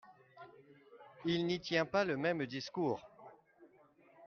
Il 1.25 1.45
n’y 1.45 1.59
tient 1.59 1.85
pas 1.85 2.03
le 2.03 2.17
même 2.17 2.47
discours. 2.47 3.07